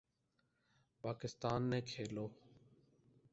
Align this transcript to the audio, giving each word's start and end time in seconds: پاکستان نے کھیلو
پاکستان 1.03 1.61
نے 1.69 1.79
کھیلو 1.89 2.25